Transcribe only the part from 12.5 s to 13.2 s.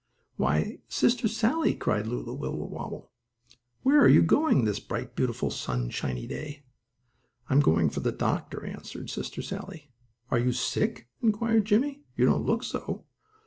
so."